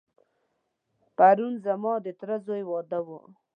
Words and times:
پرون 1.17 1.53
ځما 1.65 1.93
دتره 2.05 2.37
دځوی 2.41 2.63
واده 2.69 2.99
و. 3.05 3.07